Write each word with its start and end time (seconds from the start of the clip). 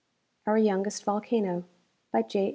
OUR 0.47 0.57
YOUNGEST 0.57 1.03
VOLCANO 1.05 1.63
BY 2.11 2.21
J. 2.23 2.49